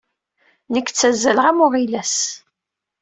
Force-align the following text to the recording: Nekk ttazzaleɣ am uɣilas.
Nekk 0.73 0.87
ttazzaleɣ 0.89 1.45
am 1.47 1.63
uɣilas. 1.65 2.15